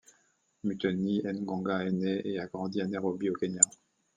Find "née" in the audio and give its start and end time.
1.91-2.21